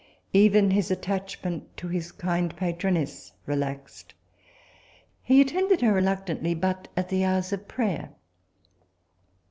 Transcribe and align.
Even 0.33 0.71
his 0.71 0.89
attachment 0.89 1.77
to 1.77 1.87
his 1.87 2.11
kind 2.11 2.55
patroness 2.57 3.33
relaxed. 3.45 4.15
He 5.21 5.39
attended 5.41 5.81
her 5.81 5.93
reluctantly 5.93 6.55
but 6.55 6.87
at 6.97 7.09
the 7.09 7.23
hours 7.23 7.53
of 7.53 7.67
prayer. 7.67 8.09